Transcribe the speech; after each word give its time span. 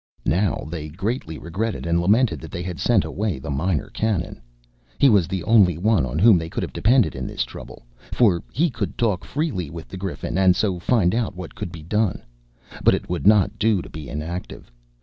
Now 0.25 0.65
they 0.67 0.89
greatly 0.89 1.37
regretted 1.37 1.85
and 1.85 2.01
lamented 2.01 2.39
that 2.41 2.49
they 2.49 2.63
had 2.63 2.79
sent 2.79 3.05
away 3.05 3.37
the 3.37 3.51
Minor 3.51 3.91
Canon; 3.91 4.41
he 4.97 5.09
was 5.09 5.27
the 5.27 5.43
only 5.43 5.77
one 5.77 6.07
on 6.07 6.17
whom 6.17 6.39
they 6.39 6.49
could 6.49 6.63
have 6.63 6.73
depended 6.73 7.13
in 7.13 7.27
this 7.27 7.43
trouble, 7.43 7.85
for 8.11 8.41
he 8.51 8.71
could 8.71 8.97
talk 8.97 9.23
freely 9.23 9.69
with 9.69 9.89
the 9.89 9.97
Griffin, 9.97 10.39
and 10.39 10.55
so 10.55 10.79
find 10.79 11.13
out 11.13 11.35
what 11.35 11.53
could 11.53 11.71
be 11.71 11.83
done. 11.83 12.23
But 12.83 12.95
it 12.95 13.11
would 13.11 13.27
not 13.27 13.59
do 13.59 13.79
to 13.79 13.89
be 13.91 14.09
inactive. 14.09 14.71